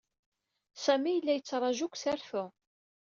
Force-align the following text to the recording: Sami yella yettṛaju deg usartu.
Sami 0.83 1.11
yella 1.13 1.33
yettṛaju 1.33 1.87
deg 1.87 1.93
usartu. 1.95 2.43